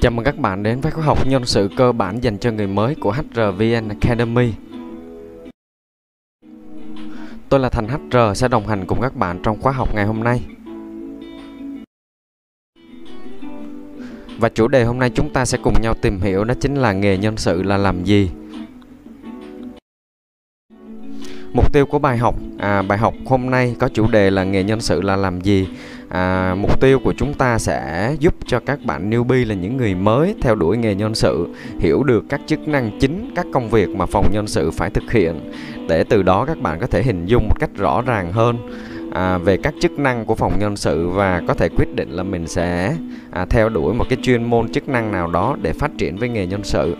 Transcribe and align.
Chào 0.00 0.12
mừng 0.12 0.24
các 0.24 0.38
bạn 0.38 0.62
đến 0.62 0.80
với 0.80 0.92
khóa 0.92 1.04
học 1.04 1.26
nhân 1.26 1.44
sự 1.44 1.68
cơ 1.76 1.92
bản 1.92 2.20
dành 2.20 2.38
cho 2.38 2.50
người 2.50 2.66
mới 2.66 2.94
của 2.94 3.12
HRVN 3.12 3.88
Academy. 3.88 4.52
Tôi 7.48 7.60
là 7.60 7.68
Thành 7.68 7.88
HR 7.88 8.16
sẽ 8.34 8.48
đồng 8.48 8.66
hành 8.66 8.86
cùng 8.86 9.00
các 9.00 9.16
bạn 9.16 9.40
trong 9.42 9.62
khóa 9.62 9.72
học 9.72 9.94
ngày 9.94 10.06
hôm 10.06 10.24
nay. 10.24 10.40
Và 14.38 14.48
chủ 14.48 14.68
đề 14.68 14.84
hôm 14.84 14.98
nay 14.98 15.10
chúng 15.10 15.32
ta 15.32 15.44
sẽ 15.44 15.58
cùng 15.62 15.74
nhau 15.82 15.94
tìm 16.02 16.20
hiểu 16.20 16.44
đó 16.44 16.54
chính 16.60 16.74
là 16.74 16.92
nghề 16.92 17.16
nhân 17.16 17.36
sự 17.36 17.62
là 17.62 17.76
làm 17.76 18.04
gì. 18.04 18.30
Mục 21.52 21.72
tiêu 21.72 21.86
của 21.86 21.98
bài 21.98 22.16
học, 22.16 22.34
à, 22.58 22.82
bài 22.82 22.98
học 22.98 23.14
hôm 23.26 23.50
nay 23.50 23.76
có 23.78 23.88
chủ 23.88 24.06
đề 24.10 24.30
là 24.30 24.44
nghề 24.44 24.62
nhân 24.62 24.80
sự 24.80 25.00
là 25.00 25.16
làm 25.16 25.40
gì? 25.40 25.68
À, 26.08 26.54
mục 26.54 26.80
tiêu 26.80 26.98
của 27.04 27.14
chúng 27.16 27.34
ta 27.34 27.58
sẽ 27.58 28.14
giúp 28.20 28.34
cho 28.46 28.60
các 28.60 28.84
bạn 28.84 29.10
newbie 29.10 29.48
là 29.48 29.54
những 29.54 29.76
người 29.76 29.94
mới 29.94 30.34
theo 30.42 30.54
đuổi 30.54 30.76
nghề 30.76 30.94
nhân 30.94 31.14
sự 31.14 31.48
hiểu 31.80 32.02
được 32.02 32.24
các 32.28 32.40
chức 32.46 32.68
năng 32.68 32.98
chính 33.00 33.32
các 33.36 33.46
công 33.52 33.68
việc 33.68 33.88
mà 33.88 34.06
phòng 34.06 34.30
nhân 34.32 34.46
sự 34.46 34.70
phải 34.70 34.90
thực 34.90 35.12
hiện. 35.12 35.52
Để 35.88 36.04
từ 36.04 36.22
đó 36.22 36.44
các 36.44 36.58
bạn 36.58 36.78
có 36.80 36.86
thể 36.86 37.02
hình 37.02 37.26
dung 37.26 37.48
một 37.48 37.56
cách 37.60 37.70
rõ 37.76 38.02
ràng 38.02 38.32
hơn 38.32 38.56
à, 39.12 39.38
về 39.38 39.56
các 39.56 39.74
chức 39.80 39.98
năng 39.98 40.24
của 40.24 40.34
phòng 40.34 40.58
nhân 40.58 40.76
sự 40.76 41.08
và 41.08 41.42
có 41.48 41.54
thể 41.54 41.68
quyết 41.68 41.94
định 41.94 42.10
là 42.10 42.22
mình 42.22 42.46
sẽ 42.46 42.96
à, 43.30 43.46
theo 43.50 43.68
đuổi 43.68 43.94
một 43.94 44.04
cái 44.08 44.18
chuyên 44.22 44.44
môn 44.44 44.68
chức 44.68 44.88
năng 44.88 45.12
nào 45.12 45.26
đó 45.30 45.56
để 45.62 45.72
phát 45.72 45.90
triển 45.98 46.16
với 46.16 46.28
nghề 46.28 46.46
nhân 46.46 46.64
sự. 46.64 46.96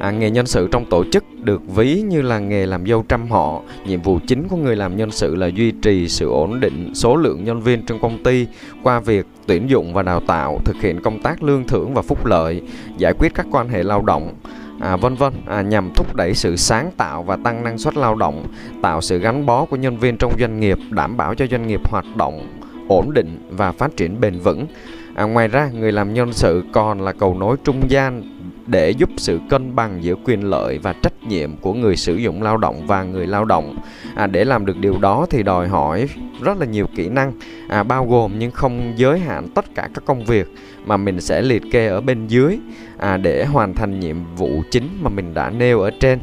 À, 0.00 0.10
nghề 0.10 0.30
nhân 0.30 0.46
sự 0.46 0.68
trong 0.70 0.84
tổ 0.84 1.04
chức 1.12 1.24
được 1.44 1.62
ví 1.74 2.02
như 2.08 2.22
là 2.22 2.38
nghề 2.38 2.66
làm 2.66 2.86
dâu 2.86 3.04
trăm 3.08 3.30
họ. 3.30 3.62
Nhiệm 3.86 4.02
vụ 4.02 4.18
chính 4.26 4.48
của 4.48 4.56
người 4.56 4.76
làm 4.76 4.96
nhân 4.96 5.10
sự 5.10 5.34
là 5.34 5.46
duy 5.46 5.70
trì 5.70 6.08
sự 6.08 6.30
ổn 6.30 6.60
định 6.60 6.94
số 6.94 7.16
lượng 7.16 7.44
nhân 7.44 7.60
viên 7.60 7.86
trong 7.86 7.98
công 8.00 8.22
ty 8.22 8.46
qua 8.82 9.00
việc 9.00 9.26
tuyển 9.46 9.70
dụng 9.70 9.94
và 9.94 10.02
đào 10.02 10.20
tạo, 10.20 10.58
thực 10.64 10.76
hiện 10.76 11.00
công 11.02 11.22
tác 11.22 11.42
lương 11.42 11.64
thưởng 11.64 11.94
và 11.94 12.02
phúc 12.02 12.26
lợi, 12.26 12.62
giải 12.98 13.12
quyết 13.18 13.34
các 13.34 13.46
quan 13.50 13.68
hệ 13.68 13.82
lao 13.82 14.02
động, 14.02 14.34
à, 14.80 14.96
vân 14.96 15.14
vân 15.14 15.32
à, 15.46 15.62
nhằm 15.62 15.90
thúc 15.96 16.16
đẩy 16.16 16.34
sự 16.34 16.56
sáng 16.56 16.90
tạo 16.96 17.22
và 17.22 17.36
tăng 17.44 17.64
năng 17.64 17.78
suất 17.78 17.96
lao 17.96 18.14
động, 18.14 18.46
tạo 18.82 19.00
sự 19.00 19.18
gắn 19.18 19.46
bó 19.46 19.64
của 19.64 19.76
nhân 19.76 19.96
viên 19.96 20.16
trong 20.16 20.32
doanh 20.40 20.60
nghiệp, 20.60 20.78
đảm 20.90 21.16
bảo 21.16 21.34
cho 21.34 21.46
doanh 21.46 21.66
nghiệp 21.66 21.80
hoạt 21.90 22.04
động 22.16 22.46
ổn 22.88 23.12
định 23.14 23.48
và 23.50 23.72
phát 23.72 23.96
triển 23.96 24.20
bền 24.20 24.38
vững. 24.38 24.66
À, 25.14 25.24
ngoài 25.24 25.48
ra, 25.48 25.70
người 25.74 25.92
làm 25.92 26.14
nhân 26.14 26.32
sự 26.32 26.62
còn 26.72 27.00
là 27.00 27.12
cầu 27.12 27.34
nối 27.34 27.56
trung 27.64 27.80
gian 27.88 28.22
để 28.70 28.90
giúp 28.90 29.10
sự 29.16 29.40
cân 29.50 29.76
bằng 29.76 30.04
giữa 30.04 30.14
quyền 30.24 30.44
lợi 30.44 30.78
và 30.78 30.92
trách 30.92 31.24
nhiệm 31.28 31.56
của 31.56 31.74
người 31.74 31.96
sử 31.96 32.16
dụng 32.16 32.42
lao 32.42 32.56
động 32.56 32.86
và 32.86 33.02
người 33.02 33.26
lao 33.26 33.44
động. 33.44 33.78
À, 34.14 34.26
để 34.26 34.44
làm 34.44 34.66
được 34.66 34.76
điều 34.76 34.98
đó 34.98 35.26
thì 35.30 35.42
đòi 35.42 35.68
hỏi 35.68 36.08
rất 36.42 36.58
là 36.58 36.66
nhiều 36.66 36.86
kỹ 36.96 37.08
năng 37.08 37.32
à, 37.68 37.82
bao 37.82 38.06
gồm 38.06 38.32
nhưng 38.38 38.50
không 38.50 38.92
giới 38.96 39.18
hạn 39.18 39.48
tất 39.54 39.74
cả 39.74 39.88
các 39.94 40.04
công 40.04 40.24
việc 40.24 40.46
mà 40.86 40.96
mình 40.96 41.20
sẽ 41.20 41.42
liệt 41.42 41.62
kê 41.72 41.86
ở 41.86 42.00
bên 42.00 42.26
dưới 42.26 42.58
à, 42.98 43.16
để 43.16 43.44
hoàn 43.44 43.74
thành 43.74 44.00
nhiệm 44.00 44.16
vụ 44.36 44.62
chính 44.70 44.88
mà 45.00 45.10
mình 45.10 45.34
đã 45.34 45.50
nêu 45.50 45.80
ở 45.80 45.90
trên. 46.00 46.18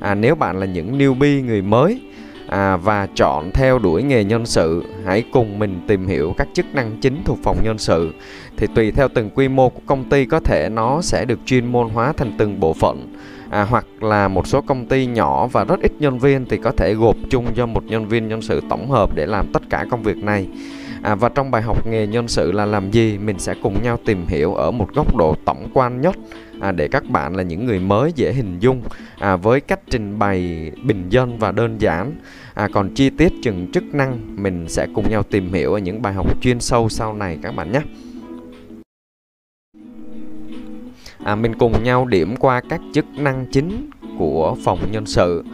À, 0.00 0.14
nếu 0.14 0.34
bạn 0.34 0.58
là 0.58 0.66
những 0.66 0.98
newbie 0.98 1.44
người 1.44 1.62
mới 1.62 2.00
à, 2.50 2.76
và 2.76 3.06
chọn 3.14 3.50
theo 3.54 3.78
đuổi 3.78 4.02
nghề 4.02 4.24
nhân 4.24 4.46
sự. 4.46 4.84
Hãy 5.04 5.24
cùng 5.32 5.58
mình 5.58 5.80
tìm 5.86 6.06
hiểu 6.06 6.34
các 6.36 6.48
chức 6.54 6.66
năng 6.74 6.96
chính 7.00 7.22
thuộc 7.24 7.38
phòng 7.42 7.56
nhân 7.64 7.78
sự. 7.78 8.10
Thì 8.56 8.66
tùy 8.74 8.90
theo 8.90 9.08
từng 9.08 9.30
quy 9.34 9.48
mô 9.48 9.68
của 9.68 9.80
công 9.86 10.04
ty 10.04 10.24
có 10.24 10.40
thể 10.40 10.68
nó 10.68 11.00
sẽ 11.02 11.24
được 11.24 11.38
chuyên 11.46 11.66
môn 11.66 11.88
hóa 11.88 12.12
thành 12.16 12.32
từng 12.38 12.60
bộ 12.60 12.72
phận. 12.72 13.14
À, 13.50 13.62
hoặc 13.62 13.86
là 14.00 14.28
một 14.28 14.46
số 14.46 14.60
công 14.60 14.86
ty 14.86 15.06
nhỏ 15.06 15.46
và 15.46 15.64
rất 15.64 15.80
ít 15.82 15.92
nhân 15.98 16.18
viên 16.18 16.44
thì 16.44 16.56
có 16.56 16.72
thể 16.76 16.94
gộp 16.94 17.16
chung 17.30 17.46
cho 17.56 17.66
một 17.66 17.84
nhân 17.84 18.08
viên 18.08 18.28
nhân 18.28 18.42
sự 18.42 18.60
tổng 18.70 18.90
hợp 18.90 19.14
để 19.14 19.26
làm 19.26 19.52
tất 19.52 19.62
cả 19.70 19.84
công 19.90 20.02
việc 20.02 20.16
này 20.16 20.46
à, 21.02 21.14
và 21.14 21.28
trong 21.28 21.50
bài 21.50 21.62
học 21.62 21.86
nghề 21.86 22.06
nhân 22.06 22.28
sự 22.28 22.52
là 22.52 22.66
làm 22.66 22.90
gì 22.90 23.18
mình 23.18 23.38
sẽ 23.38 23.54
cùng 23.62 23.82
nhau 23.82 23.98
tìm 24.04 24.26
hiểu 24.26 24.54
ở 24.54 24.70
một 24.70 24.94
góc 24.94 25.16
độ 25.16 25.34
tổng 25.44 25.68
quan 25.74 26.00
nhất 26.00 26.16
à, 26.60 26.72
để 26.72 26.88
các 26.88 27.04
bạn 27.10 27.36
là 27.36 27.42
những 27.42 27.66
người 27.66 27.78
mới 27.78 28.12
dễ 28.14 28.32
hình 28.32 28.58
dung 28.58 28.82
à, 29.18 29.36
với 29.36 29.60
cách 29.60 29.80
trình 29.90 30.18
bày 30.18 30.70
bình 30.84 31.08
dân 31.08 31.38
và 31.38 31.52
đơn 31.52 31.80
giản. 31.80 32.12
À, 32.54 32.68
còn 32.72 32.94
chi 32.94 33.10
tiết 33.10 33.32
chừng 33.42 33.72
chức 33.72 33.84
năng 33.94 34.42
mình 34.42 34.68
sẽ 34.68 34.86
cùng 34.94 35.10
nhau 35.10 35.22
tìm 35.22 35.52
hiểu 35.52 35.72
ở 35.72 35.78
những 35.78 36.02
bài 36.02 36.12
học 36.12 36.40
chuyên 36.42 36.60
sâu 36.60 36.88
sau 36.88 37.14
này 37.14 37.38
các 37.42 37.56
bạn 37.56 37.72
nhé. 37.72 37.80
À, 41.24 41.34
mình 41.34 41.54
cùng 41.58 41.82
nhau 41.82 42.06
điểm 42.06 42.36
qua 42.36 42.60
các 42.68 42.80
chức 42.94 43.04
năng 43.16 43.46
chính 43.52 43.90
của 44.18 44.56
phòng 44.64 44.78
nhân 44.92 45.06
sự 45.06 45.44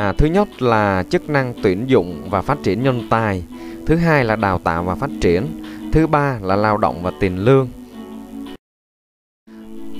à, 0.00 0.12
thứ 0.12 0.26
nhất 0.26 0.62
là 0.62 1.04
chức 1.10 1.30
năng 1.30 1.54
tuyển 1.62 1.84
dụng 1.86 2.28
và 2.30 2.42
phát 2.42 2.58
triển 2.62 2.82
nhân 2.82 3.06
tài. 3.10 3.44
Thứ 3.86 3.96
hai 3.96 4.24
là 4.24 4.36
đào 4.36 4.58
tạo 4.58 4.84
và 4.84 4.94
phát 4.94 5.10
triển. 5.20 5.46
Thứ 5.92 6.06
ba 6.06 6.38
là 6.42 6.56
lao 6.56 6.76
động 6.76 7.02
và 7.02 7.12
tiền 7.20 7.38
lương. 7.38 7.68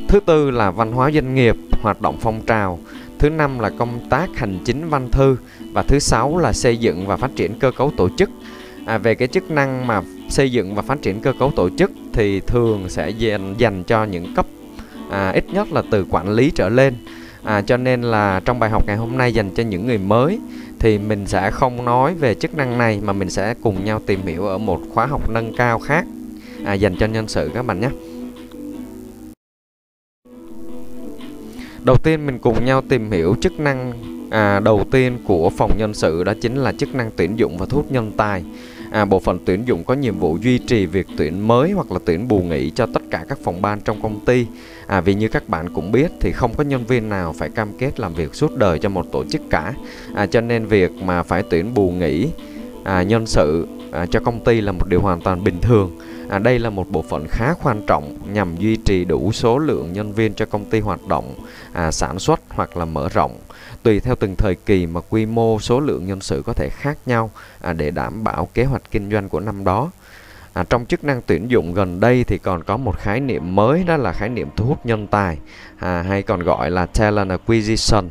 Thứ 0.09 0.21
tư 0.27 0.51
là 0.51 0.71
văn 0.71 0.93
hóa 0.93 1.11
doanh 1.11 1.35
nghiệp 1.35 1.57
hoạt 1.83 2.03
động 2.03 2.17
phong 2.21 2.41
trào. 2.47 2.79
Thứ 3.19 3.31
năm 3.31 3.59
là 3.59 3.71
công 3.79 4.09
tác 4.11 4.37
hành 4.37 4.59
chính 4.65 4.89
văn 4.89 5.09
thư. 5.11 5.37
Và 5.73 5.83
thứ 5.83 5.99
sáu 5.99 6.39
là 6.39 6.53
xây 6.53 6.77
dựng 6.77 7.07
và 7.07 7.17
phát 7.17 7.31
triển 7.37 7.59
cơ 7.59 7.71
cấu 7.71 7.93
tổ 7.97 8.09
chức. 8.09 8.31
À, 8.87 8.99
về 8.99 9.15
cái 9.15 9.29
chức 9.29 9.51
năng 9.51 9.87
mà 9.87 10.03
xây 10.29 10.53
dựng 10.53 10.75
và 10.75 10.83
phát 10.83 11.03
triển 11.03 11.21
cơ 11.21 11.33
cấu 11.39 11.51
tổ 11.57 11.71
chức 11.71 11.93
thì 12.13 12.41
thường 12.41 12.89
sẽ 12.89 13.11
dành 13.11 13.55
dành 13.59 13.85
cho 13.85 14.05
những 14.05 14.35
cấp 14.35 14.47
à, 15.11 15.31
ít 15.31 15.45
nhất 15.53 15.73
là 15.73 15.83
từ 15.91 16.07
quản 16.11 16.31
lý 16.31 16.51
trở 16.55 16.69
lên 16.69 16.95
à, 17.45 17.63
cho 17.63 17.77
nên 17.77 18.03
là 18.03 18.41
trong 18.45 18.59
bài 18.59 18.71
học 18.71 18.87
ngày 18.87 18.97
hôm 18.97 19.17
nay 19.17 19.35
dành 19.35 19.51
cho 19.55 19.63
những 19.63 19.87
người 19.87 19.99
mới 19.99 20.39
thì 20.79 20.99
mình 20.99 21.27
sẽ 21.27 21.51
không 21.51 21.85
nói 21.85 22.15
về 22.15 22.35
chức 22.35 22.55
năng 22.55 22.79
này 22.79 23.01
mà 23.03 23.13
mình 23.13 23.31
sẽ 23.31 23.55
cùng 23.63 23.85
nhau 23.85 24.01
tìm 24.07 24.27
hiểu 24.27 24.47
ở 24.47 24.59
một 24.59 24.81
khóa 24.95 25.07
học 25.07 25.31
nâng 25.31 25.53
cao 25.57 25.79
khác. 25.79 26.07
À, 26.65 26.75
dành 26.75 26.97
cho 26.97 27.07
nhân 27.07 27.29
sự 27.29 27.51
các 27.55 27.67
bạn 27.67 27.81
nhé. 27.81 27.89
Đầu 31.85 31.97
tiên 31.97 32.27
mình 32.27 32.39
cùng 32.39 32.65
nhau 32.65 32.83
tìm 32.89 33.11
hiểu 33.11 33.37
chức 33.41 33.61
năng 33.61 33.93
à, 34.31 34.61
đầu 34.61 34.85
tiên 34.91 35.19
của 35.25 35.51
phòng 35.51 35.71
nhân 35.79 35.95
sự 35.95 36.25
đó 36.25 36.35
chính 36.41 36.57
là 36.57 36.73
chức 36.73 36.95
năng 36.95 37.11
tuyển 37.17 37.39
dụng 37.39 37.59
và 37.59 37.67
thu 37.67 37.77
hút 37.77 37.93
nhân 37.93 38.13
tài 38.17 38.45
à, 38.91 39.05
bộ 39.05 39.21
phận 39.21 39.39
tuyển 39.45 39.63
dụng 39.67 39.85
có 39.85 39.95
nhiệm 39.95 40.19
vụ 40.19 40.39
duy 40.43 40.59
trì 40.59 40.87
việc 40.87 41.07
tuyển 41.17 41.49
mới 41.49 41.71
hoặc 41.71 41.93
là 41.93 41.99
tuyển 42.05 42.29
bù 42.29 42.39
nghỉ 42.39 42.71
cho 42.71 42.87
tất 42.87 43.03
cả 43.11 43.25
các 43.29 43.39
phòng 43.43 43.63
ban 43.63 43.81
trong 43.81 44.03
công 44.03 44.25
ty. 44.25 44.47
À, 44.87 45.01
vì 45.01 45.15
như 45.15 45.29
các 45.29 45.49
bạn 45.49 45.69
cũng 45.69 45.93
biết 45.93 46.11
thì 46.21 46.33
không 46.33 46.55
có 46.55 46.65
nhân 46.65 46.85
viên 46.85 47.09
nào 47.09 47.35
phải 47.39 47.51
cam 47.51 47.73
kết 47.79 48.01
làm 48.01 48.15
việc 48.15 48.35
suốt 48.35 48.57
đời 48.57 48.79
cho 48.79 48.89
một 48.89 49.13
tổ 49.13 49.25
chức 49.25 49.41
cả. 49.51 49.75
À, 50.15 50.27
cho 50.27 50.41
nên 50.41 50.67
việc 50.67 50.91
mà 51.03 51.23
phải 51.23 51.43
tuyển 51.51 51.75
bù 51.75 51.91
nghỉ 51.91 52.29
à, 52.85 53.03
nhân 53.03 53.27
sự 53.27 53.69
à, 53.93 54.07
cho 54.07 54.21
công 54.21 54.45
ty 54.45 54.61
là 54.61 54.73
một 54.73 54.89
điều 54.89 55.01
hoàn 55.01 55.21
toàn 55.21 55.45
bình 55.45 55.61
thường 55.61 55.91
à, 56.31 56.39
đây 56.39 56.59
là 56.59 56.71
một 56.71 56.91
bộ 56.91 57.03
phận 57.03 57.27
khá 57.29 57.55
quan 57.63 57.83
trọng 57.87 58.19
nhằm 58.33 58.57
duy 58.57 58.77
trì 58.77 59.05
đủ 59.05 59.33
số 59.33 59.59
lượng 59.59 59.93
nhân 59.93 60.13
viên 60.13 60.35
cho 60.35 60.47
công 60.47 60.65
ty 60.65 60.81
hoạt 60.81 61.07
động 61.07 61.35
à, 61.73 61.91
sản 61.91 62.19
xuất 62.19 62.41
hoặc 62.49 62.77
là 62.77 62.85
mở 62.85 63.09
rộng. 63.09 63.39
Tùy 63.83 64.01
theo 64.01 64.15
từng 64.15 64.35
thời 64.37 64.55
kỳ 64.55 64.87
mà 64.87 65.01
quy 65.09 65.27
mô 65.27 65.61
số 65.61 65.81
lượng 65.81 66.07
nhân 66.07 66.21
sự 66.21 66.43
có 66.47 66.53
thể 66.53 66.69
khác 66.73 66.99
nhau 67.07 67.31
à, 67.61 67.73
để 67.73 67.91
đảm 67.91 68.25
bảo 68.25 68.49
kế 68.55 68.65
hoạch 68.65 68.83
kinh 68.91 69.11
doanh 69.11 69.29
của 69.29 69.41
năm 69.41 69.65
đó. 69.65 69.91
À, 70.53 70.65
trong 70.71 70.87
chức 70.87 71.05
năng 71.05 71.21
tuyển 71.27 71.51
dụng 71.51 71.75
gần 71.75 72.01
đây 72.01 72.25
thì 72.25 72.39
còn 72.39 72.63
có 72.63 72.77
một 72.77 72.99
khái 72.99 73.21
niệm 73.21 73.55
mới 73.55 73.85
đó 73.85 73.97
là 73.97 74.13
khái 74.13 74.29
niệm 74.29 74.49
thu 74.57 74.65
hút 74.65 74.87
nhân 74.87 75.07
tài 75.07 75.39
à, 75.79 76.03
hay 76.03 76.23
còn 76.23 76.43
gọi 76.43 76.71
là 76.71 76.87
talent 76.87 77.31
acquisition. 77.31 78.09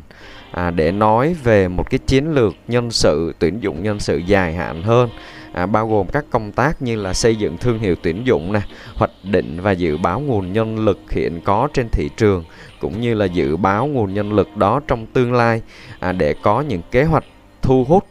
À, 0.50 0.70
để 0.70 0.92
nói 0.92 1.36
về 1.44 1.68
một 1.68 1.90
cái 1.90 1.98
chiến 1.98 2.32
lược 2.32 2.54
nhân 2.68 2.90
sự 2.90 3.34
tuyển 3.38 3.60
dụng 3.60 3.82
nhân 3.82 4.00
sự 4.00 4.16
dài 4.16 4.54
hạn 4.54 4.82
hơn 4.82 5.10
à, 5.52 5.66
bao 5.66 5.88
gồm 5.88 6.06
các 6.12 6.24
công 6.30 6.52
tác 6.52 6.82
như 6.82 6.96
là 6.96 7.14
xây 7.14 7.36
dựng 7.36 7.58
thương 7.58 7.78
hiệu 7.78 7.94
tuyển 8.02 8.26
dụng 8.26 8.52
nè 8.52 8.60
hoạch 8.94 9.10
định 9.22 9.60
và 9.60 9.72
dự 9.72 9.96
báo 9.96 10.20
nguồn 10.20 10.52
nhân 10.52 10.78
lực 10.78 10.98
hiện 11.10 11.40
có 11.44 11.68
trên 11.74 11.88
thị 11.88 12.10
trường 12.16 12.44
cũng 12.80 13.00
như 13.00 13.14
là 13.14 13.24
dự 13.24 13.56
báo 13.56 13.86
nguồn 13.86 14.14
nhân 14.14 14.32
lực 14.32 14.56
đó 14.56 14.80
trong 14.86 15.06
tương 15.06 15.32
lai 15.32 15.62
à, 16.00 16.12
để 16.12 16.34
có 16.42 16.60
những 16.60 16.82
kế 16.90 17.04
hoạch 17.04 17.24
thu 17.62 17.84
hút 17.88 18.04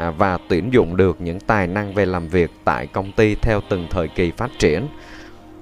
à, 0.00 0.10
và 0.10 0.38
tuyển 0.48 0.72
dụng 0.72 0.96
được 0.96 1.20
những 1.20 1.40
tài 1.40 1.66
năng 1.66 1.94
về 1.94 2.06
làm 2.06 2.28
việc 2.28 2.50
tại 2.64 2.86
công 2.86 3.12
ty 3.12 3.34
theo 3.34 3.60
từng 3.68 3.86
thời 3.90 4.08
kỳ 4.08 4.30
phát 4.30 4.50
triển 4.58 4.86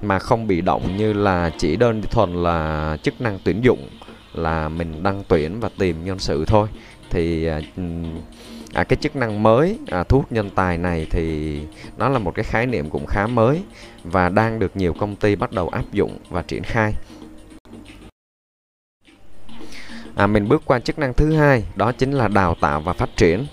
mà 0.01 0.19
không 0.19 0.47
bị 0.47 0.61
động 0.61 0.97
như 0.97 1.13
là 1.13 1.51
chỉ 1.57 1.75
đơn 1.75 2.01
thuần 2.01 2.33
là 2.43 2.97
chức 3.03 3.21
năng 3.21 3.39
tuyển 3.43 3.61
dụng 3.61 3.89
là 4.33 4.69
mình 4.69 5.03
đăng 5.03 5.23
tuyển 5.27 5.59
và 5.59 5.69
tìm 5.77 6.05
nhân 6.05 6.19
sự 6.19 6.45
thôi. 6.45 6.67
Thì 7.09 7.45
à, 7.45 7.61
à, 8.73 8.83
cái 8.83 8.97
chức 9.01 9.15
năng 9.15 9.43
mới 9.43 9.79
à, 9.87 10.03
thu 10.03 10.17
hút 10.17 10.31
nhân 10.31 10.49
tài 10.49 10.77
này 10.77 11.07
thì 11.09 11.59
nó 11.97 12.09
là 12.09 12.19
một 12.19 12.35
cái 12.35 12.43
khái 12.43 12.65
niệm 12.65 12.89
cũng 12.89 13.05
khá 13.05 13.27
mới 13.27 13.63
và 14.03 14.29
đang 14.29 14.59
được 14.59 14.77
nhiều 14.77 14.93
công 14.93 15.15
ty 15.15 15.35
bắt 15.35 15.51
đầu 15.51 15.69
áp 15.69 15.91
dụng 15.91 16.17
và 16.29 16.41
triển 16.41 16.63
khai. 16.63 16.93
À, 20.15 20.27
mình 20.27 20.47
bước 20.49 20.61
qua 20.65 20.79
chức 20.79 20.99
năng 20.99 21.13
thứ 21.13 21.33
hai 21.33 21.63
đó 21.75 21.91
chính 21.91 22.11
là 22.11 22.27
đào 22.27 22.55
tạo 22.61 22.81
và 22.81 22.93
phát 22.93 23.09
triển. 23.17 23.45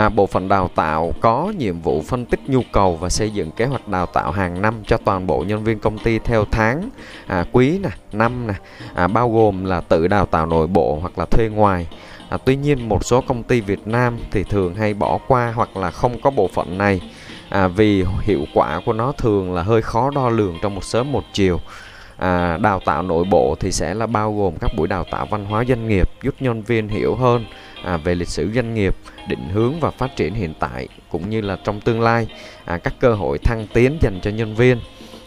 À, 0.00 0.08
bộ 0.08 0.26
phận 0.26 0.48
đào 0.48 0.70
tạo 0.74 1.12
có 1.20 1.52
nhiệm 1.58 1.80
vụ 1.80 2.02
phân 2.02 2.26
tích 2.26 2.40
nhu 2.46 2.62
cầu 2.72 2.96
và 2.96 3.08
xây 3.08 3.30
dựng 3.30 3.50
kế 3.50 3.66
hoạch 3.66 3.88
đào 3.88 4.06
tạo 4.06 4.30
hàng 4.30 4.62
năm 4.62 4.74
cho 4.86 4.96
toàn 4.96 5.26
bộ 5.26 5.44
nhân 5.46 5.64
viên 5.64 5.78
công 5.78 5.98
ty 5.98 6.18
theo 6.18 6.44
tháng, 6.50 6.90
à, 7.26 7.44
quý 7.52 7.78
nè, 7.78 7.90
năm 8.12 8.46
nè, 8.46 8.54
à, 8.94 9.06
bao 9.06 9.30
gồm 9.30 9.64
là 9.64 9.80
tự 9.80 10.08
đào 10.08 10.26
tạo 10.26 10.46
nội 10.46 10.66
bộ 10.66 10.98
hoặc 11.00 11.18
là 11.18 11.24
thuê 11.24 11.48
ngoài. 11.48 11.88
À, 12.28 12.38
tuy 12.44 12.56
nhiên 12.56 12.88
một 12.88 13.04
số 13.04 13.20
công 13.20 13.42
ty 13.42 13.60
Việt 13.60 13.86
Nam 13.86 14.18
thì 14.30 14.44
thường 14.44 14.74
hay 14.74 14.94
bỏ 14.94 15.18
qua 15.28 15.52
hoặc 15.56 15.76
là 15.76 15.90
không 15.90 16.20
có 16.20 16.30
bộ 16.30 16.48
phận 16.54 16.78
này 16.78 17.00
à, 17.48 17.68
vì 17.68 18.04
hiệu 18.22 18.44
quả 18.54 18.80
của 18.86 18.92
nó 18.92 19.12
thường 19.12 19.54
là 19.54 19.62
hơi 19.62 19.82
khó 19.82 20.10
đo 20.10 20.28
lường 20.28 20.58
trong 20.62 20.74
một 20.74 20.84
sớm 20.84 21.12
một 21.12 21.24
chiều 21.32 21.60
à, 22.20 22.58
đào 22.62 22.80
tạo 22.84 23.02
nội 23.02 23.24
bộ 23.24 23.56
thì 23.60 23.72
sẽ 23.72 23.94
là 23.94 24.06
bao 24.06 24.34
gồm 24.34 24.54
các 24.60 24.70
buổi 24.76 24.88
đào 24.88 25.04
tạo 25.10 25.26
văn 25.26 25.44
hóa 25.44 25.64
doanh 25.64 25.88
nghiệp 25.88 26.10
giúp 26.22 26.34
nhân 26.40 26.62
viên 26.62 26.88
hiểu 26.88 27.16
hơn 27.16 27.44
à, 27.84 27.96
về 27.96 28.14
lịch 28.14 28.28
sử 28.28 28.50
doanh 28.54 28.74
nghiệp 28.74 28.96
định 29.28 29.48
hướng 29.52 29.80
và 29.80 29.90
phát 29.90 30.16
triển 30.16 30.34
hiện 30.34 30.54
tại 30.58 30.88
cũng 31.08 31.30
như 31.30 31.40
là 31.40 31.56
trong 31.64 31.80
tương 31.80 32.00
lai 32.00 32.26
à, 32.64 32.78
các 32.78 32.94
cơ 33.00 33.14
hội 33.14 33.38
thăng 33.38 33.66
tiến 33.72 33.98
dành 34.00 34.20
cho 34.22 34.30
nhân 34.30 34.54
viên. 34.54 34.78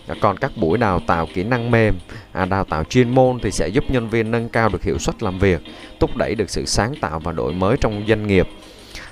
À, 0.07 0.15
còn 0.21 0.37
các 0.37 0.51
buổi 0.57 0.77
đào 0.77 0.99
tạo 1.07 1.27
kỹ 1.33 1.43
năng 1.43 1.71
mềm 1.71 1.95
à, 2.31 2.45
đào 2.45 2.63
tạo 2.63 2.83
chuyên 2.83 3.09
môn 3.09 3.39
thì 3.39 3.51
sẽ 3.51 3.67
giúp 3.67 3.83
nhân 3.89 4.09
viên 4.09 4.31
nâng 4.31 4.49
cao 4.49 4.69
được 4.69 4.83
hiệu 4.83 4.97
suất 4.97 5.23
làm 5.23 5.39
việc 5.39 5.61
thúc 5.99 6.17
đẩy 6.17 6.35
được 6.35 6.49
sự 6.49 6.65
sáng 6.65 6.93
tạo 7.01 7.19
và 7.19 7.31
đổi 7.31 7.53
mới 7.53 7.77
trong 7.81 8.03
doanh 8.07 8.27
nghiệp. 8.27 8.47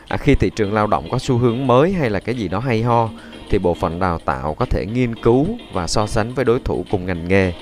À, 0.08 0.18
khi 0.18 0.36
thị 0.36 0.52
trường 0.56 0.74
lao 0.74 0.88
động 0.88 1.08
có 1.12 1.20
xu 1.20 1.38
hướng 1.38 1.68
mới 1.68 1.94
hay 1.94 2.10
là 2.10 2.20
cái 2.20 2.36
gì 2.36 2.48
đó 2.48 2.60
hay 2.60 2.84
ho 2.84 3.10
thì 3.52 3.60
bộ 3.60 3.74
phận 3.74 4.00
đào 4.00 4.20
tạo 4.20 4.54
có 4.54 4.66
thể 4.66 4.86
nghiên 4.86 5.16
cứu 5.16 5.46
và 5.74 5.88
so 5.88 6.08
sánh 6.08 6.34
với 6.34 6.46
đối 6.46 6.60
thủ 6.60 6.86
cùng 6.92 7.06
ngành 7.06 7.28
nghề. 7.28 7.54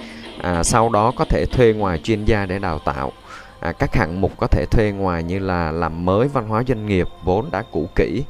À, 0.42 0.64
sau 0.64 0.90
đó 0.90 1.12
có 1.16 1.26
thể 1.26 1.46
thuê 1.46 1.74
ngoài 1.74 2.00
chuyên 2.04 2.26
gia 2.26 2.46
để 2.46 2.60
đào 2.60 2.80
tạo. 2.80 3.12
À, 3.60 3.72
các 3.72 3.96
hạng 3.96 4.22
mục 4.22 4.32
có 4.38 4.48
thể 4.48 4.66
thuê 4.72 4.92
ngoài 4.92 5.24
như 5.24 5.40
là 5.40 5.72
làm 5.72 6.06
mới 6.06 6.28
văn 6.28 6.48
hóa 6.48 6.64
doanh 6.68 6.86
nghiệp 6.86 7.08
vốn 7.24 7.50
đã 7.52 7.64
cũ 7.72 7.90
kỹ. 7.96 8.24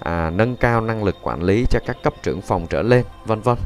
À, 0.00 0.30
nâng 0.30 0.56
cao 0.56 0.80
năng 0.80 1.04
lực 1.04 1.16
quản 1.22 1.42
lý 1.42 1.64
cho 1.70 1.78
các 1.86 1.96
cấp 2.02 2.14
trưởng 2.22 2.40
phòng 2.40 2.66
trở 2.70 2.82
lên 2.82 3.04
vân 3.24 3.40
vân. 3.40 3.56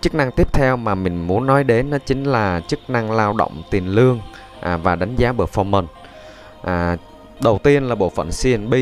Chức 0.00 0.14
năng 0.14 0.30
tiếp 0.32 0.52
theo 0.52 0.76
mà 0.76 0.94
mình 0.94 1.26
muốn 1.26 1.46
nói 1.46 1.64
đến 1.64 1.90
đó 1.90 1.98
chính 2.06 2.24
là 2.24 2.60
chức 2.68 2.90
năng 2.90 3.10
lao 3.10 3.32
động 3.32 3.62
tiền 3.70 3.88
lương 3.88 4.20
à, 4.60 4.76
và 4.76 4.96
đánh 4.96 5.16
giá 5.16 5.32
performance. 5.32 5.86
À, 6.62 6.96
đầu 7.42 7.58
tiên 7.62 7.88
là 7.88 7.94
bộ 7.94 8.08
phận 8.08 8.30
CNB 8.42 8.74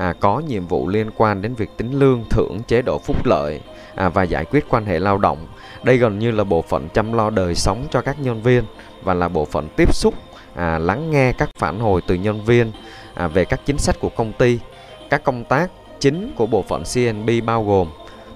à, 0.00 0.14
có 0.20 0.42
nhiệm 0.48 0.66
vụ 0.66 0.88
liên 0.88 1.10
quan 1.16 1.42
đến 1.42 1.54
việc 1.54 1.70
tính 1.76 1.98
lương 1.98 2.24
thưởng 2.30 2.58
chế 2.66 2.82
độ 2.82 2.98
phúc 2.98 3.26
lợi 3.26 3.60
à, 3.94 4.08
và 4.08 4.22
giải 4.22 4.44
quyết 4.44 4.64
quan 4.68 4.84
hệ 4.84 4.98
lao 4.98 5.18
động. 5.18 5.46
Đây 5.82 5.96
gần 5.96 6.18
như 6.18 6.30
là 6.30 6.44
bộ 6.44 6.62
phận 6.62 6.88
chăm 6.88 7.12
lo 7.12 7.30
đời 7.30 7.54
sống 7.54 7.86
cho 7.90 8.00
các 8.00 8.20
nhân 8.20 8.42
viên 8.42 8.64
và 9.02 9.14
là 9.14 9.28
bộ 9.28 9.44
phận 9.44 9.68
tiếp 9.76 9.94
xúc 9.94 10.14
à, 10.54 10.78
lắng 10.78 11.10
nghe 11.10 11.32
các 11.32 11.50
phản 11.54 11.80
hồi 11.80 12.02
từ 12.06 12.14
nhân 12.14 12.44
viên 12.44 12.72
à, 13.14 13.28
về 13.28 13.44
các 13.44 13.60
chính 13.66 13.78
sách 13.78 14.00
của 14.00 14.08
công 14.08 14.32
ty. 14.32 14.58
Các 15.10 15.24
công 15.24 15.44
tác 15.44 15.70
chính 16.00 16.32
của 16.36 16.46
bộ 16.46 16.62
phận 16.62 16.82
CNB 16.94 17.30
bao 17.46 17.64
gồm 17.64 17.88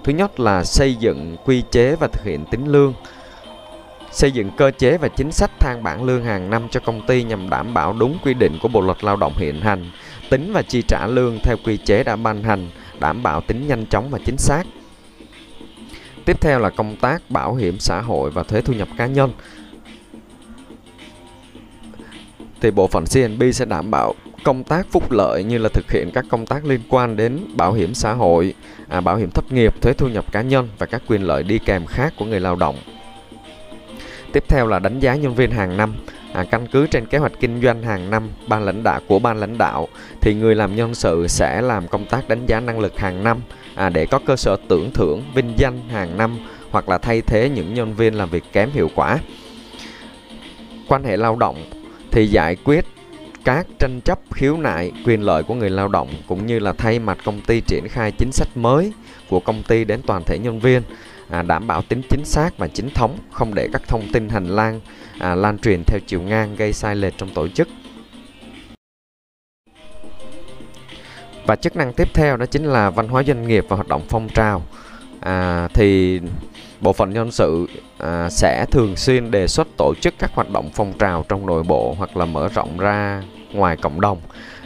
thứ 0.04 0.12
nhất 0.12 0.40
là 0.40 0.64
xây 0.64 0.94
dựng 0.94 1.36
quy 1.44 1.62
chế 1.70 1.96
và 1.96 2.08
thực 2.08 2.24
hiện 2.24 2.44
tính 2.50 2.66
lương 2.66 2.94
xây 4.14 4.32
dựng 4.32 4.50
cơ 4.56 4.70
chế 4.78 4.98
và 4.98 5.08
chính 5.08 5.32
sách 5.32 5.50
thang 5.60 5.82
bảng 5.82 6.04
lương 6.04 6.24
hàng 6.24 6.50
năm 6.50 6.68
cho 6.70 6.80
công 6.80 7.06
ty 7.06 7.22
nhằm 7.22 7.50
đảm 7.50 7.74
bảo 7.74 7.92
đúng 7.92 8.18
quy 8.24 8.34
định 8.34 8.58
của 8.62 8.68
Bộ 8.68 8.80
luật 8.80 9.04
Lao 9.04 9.16
động 9.16 9.32
hiện 9.36 9.60
hành, 9.60 9.90
tính 10.30 10.52
và 10.52 10.62
chi 10.62 10.82
trả 10.88 11.06
lương 11.06 11.38
theo 11.42 11.56
quy 11.64 11.76
chế 11.76 12.04
đã 12.04 12.16
ban 12.16 12.42
hành, 12.42 12.68
đảm 13.00 13.22
bảo 13.22 13.40
tính 13.40 13.66
nhanh 13.68 13.86
chóng 13.86 14.10
và 14.10 14.18
chính 14.26 14.38
xác. 14.38 14.64
Tiếp 16.24 16.40
theo 16.40 16.58
là 16.58 16.70
công 16.70 16.96
tác 16.96 17.30
bảo 17.30 17.54
hiểm 17.54 17.78
xã 17.78 18.00
hội 18.00 18.30
và 18.30 18.42
thuế 18.42 18.60
thu 18.60 18.72
nhập 18.72 18.88
cá 18.96 19.06
nhân. 19.06 19.32
Thì 22.60 22.70
bộ 22.70 22.86
phận 22.86 23.04
CNB 23.14 23.42
sẽ 23.52 23.64
đảm 23.64 23.90
bảo 23.90 24.14
công 24.44 24.64
tác 24.64 24.86
phúc 24.90 25.10
lợi 25.10 25.44
như 25.44 25.58
là 25.58 25.68
thực 25.68 25.92
hiện 25.92 26.10
các 26.14 26.24
công 26.30 26.46
tác 26.46 26.64
liên 26.64 26.80
quan 26.88 27.16
đến 27.16 27.40
bảo 27.56 27.72
hiểm 27.72 27.94
xã 27.94 28.12
hội, 28.12 28.54
à, 28.88 29.00
bảo 29.00 29.16
hiểm 29.16 29.30
thất 29.30 29.52
nghiệp, 29.52 29.82
thuế 29.82 29.92
thu 29.92 30.08
nhập 30.08 30.32
cá 30.32 30.42
nhân 30.42 30.68
và 30.78 30.86
các 30.86 31.02
quyền 31.08 31.22
lợi 31.22 31.42
đi 31.42 31.58
kèm 31.58 31.86
khác 31.86 32.14
của 32.18 32.24
người 32.24 32.40
lao 32.40 32.56
động. 32.56 32.76
Tiếp 34.32 34.44
theo 34.48 34.66
là 34.66 34.78
đánh 34.78 35.00
giá 35.00 35.14
nhân 35.14 35.34
viên 35.34 35.50
hàng 35.50 35.76
năm. 35.76 35.94
À, 36.34 36.44
căn 36.50 36.66
cứ 36.66 36.86
trên 36.86 37.06
kế 37.06 37.18
hoạch 37.18 37.32
kinh 37.40 37.60
doanh 37.62 37.82
hàng 37.82 38.10
năm 38.10 38.28
ban 38.46 38.64
lãnh 38.64 38.82
đạo 38.82 39.00
của 39.08 39.18
ban 39.18 39.36
lãnh 39.36 39.58
đạo 39.58 39.88
thì 40.20 40.34
người 40.34 40.54
làm 40.54 40.76
nhân 40.76 40.94
sự 40.94 41.26
sẽ 41.28 41.62
làm 41.62 41.88
công 41.88 42.06
tác 42.06 42.28
đánh 42.28 42.46
giá 42.46 42.60
năng 42.60 42.80
lực 42.80 42.98
hàng 42.98 43.24
năm 43.24 43.40
à, 43.74 43.88
để 43.88 44.06
có 44.06 44.20
cơ 44.26 44.36
sở 44.36 44.56
tưởng 44.68 44.90
thưởng 44.94 45.22
vinh 45.34 45.54
danh 45.56 45.88
hàng 45.88 46.18
năm 46.18 46.38
hoặc 46.70 46.88
là 46.88 46.98
thay 46.98 47.20
thế 47.20 47.48
những 47.48 47.74
nhân 47.74 47.94
viên 47.94 48.14
làm 48.14 48.30
việc 48.30 48.44
kém 48.52 48.70
hiệu 48.70 48.90
quả. 48.94 49.18
Quan 50.88 51.04
hệ 51.04 51.16
lao 51.16 51.36
động 51.36 51.56
thì 52.10 52.26
giải 52.26 52.56
quyết 52.64 52.84
các 53.44 53.66
tranh 53.78 54.00
chấp 54.00 54.18
khiếu 54.34 54.56
nại 54.56 54.92
quyền 55.04 55.22
lợi 55.22 55.42
của 55.42 55.54
người 55.54 55.70
lao 55.70 55.88
động 55.88 56.08
cũng 56.28 56.46
như 56.46 56.58
là 56.58 56.72
thay 56.72 56.98
mặt 56.98 57.18
công 57.24 57.40
ty 57.40 57.60
triển 57.60 57.88
khai 57.88 58.12
chính 58.18 58.32
sách 58.32 58.48
mới 58.54 58.92
của 59.28 59.40
công 59.40 59.62
ty 59.62 59.84
đến 59.84 60.00
toàn 60.06 60.24
thể 60.24 60.38
nhân 60.38 60.60
viên 60.60 60.82
à, 61.30 61.42
đảm 61.42 61.66
bảo 61.66 61.82
tính 61.82 62.02
chính 62.10 62.24
xác 62.24 62.58
và 62.58 62.68
chính 62.68 62.90
thống 62.90 63.18
không 63.32 63.54
để 63.54 63.68
các 63.72 63.82
thông 63.88 64.08
tin 64.12 64.28
hành 64.28 64.46
lang 64.46 64.80
à, 65.18 65.34
lan 65.34 65.58
truyền 65.58 65.82
theo 65.86 65.98
chiều 66.06 66.22
ngang 66.22 66.56
gây 66.56 66.72
sai 66.72 66.96
lệch 66.96 67.18
trong 67.18 67.34
tổ 67.34 67.48
chức. 67.48 67.68
Và 71.46 71.56
chức 71.56 71.76
năng 71.76 71.92
tiếp 71.92 72.08
theo 72.14 72.36
đó 72.36 72.46
chính 72.46 72.64
là 72.64 72.90
văn 72.90 73.08
hóa 73.08 73.22
doanh 73.22 73.48
nghiệp 73.48 73.64
và 73.68 73.76
hoạt 73.76 73.88
động 73.88 74.02
phong 74.08 74.28
trào. 74.28 74.62
À, 75.20 75.68
thì 75.74 76.20
bộ 76.80 76.92
phận 76.92 77.12
nhân 77.12 77.30
sự 77.30 77.66
à, 77.98 78.30
sẽ 78.30 78.66
thường 78.70 78.96
xuyên 78.96 79.30
đề 79.30 79.48
xuất 79.48 79.68
tổ 79.76 79.94
chức 80.00 80.14
các 80.18 80.30
hoạt 80.34 80.50
động 80.50 80.70
phong 80.74 80.92
trào 80.98 81.24
trong 81.28 81.46
nội 81.46 81.62
bộ 81.62 81.94
hoặc 81.98 82.16
là 82.16 82.24
mở 82.24 82.48
rộng 82.48 82.78
ra 82.78 83.22
ngoài 83.52 83.76
cộng 83.76 84.00
đồng 84.00 84.18